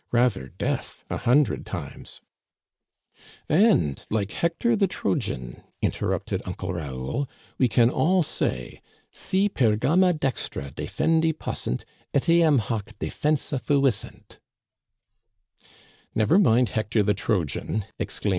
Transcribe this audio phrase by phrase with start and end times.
[0.11, 2.21] Rather death, a hundred times!"
[3.47, 11.33] And, like Hector the Trojan," interrupted Uncle Raoul," we can all say: Si Pergama dexira Defendi
[11.33, 11.83] possent^
[12.15, 14.39] etiam hâc defensa fuissent,
[16.15, 18.29] "Never mind Hector the Trojan," exclaimed M.